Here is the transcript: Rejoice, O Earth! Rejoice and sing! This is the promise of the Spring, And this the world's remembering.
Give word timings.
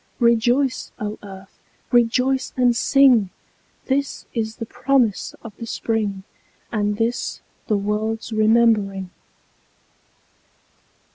Rejoice, 0.17 0.91
O 0.99 1.19
Earth! 1.21 1.59
Rejoice 1.91 2.53
and 2.57 2.75
sing! 2.75 3.29
This 3.85 4.25
is 4.33 4.55
the 4.55 4.65
promise 4.65 5.35
of 5.43 5.55
the 5.57 5.67
Spring, 5.67 6.23
And 6.71 6.97
this 6.97 7.39
the 7.67 7.77
world's 7.77 8.33
remembering. 8.33 9.11